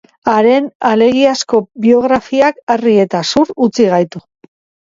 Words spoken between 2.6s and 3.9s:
harri eta zur utzi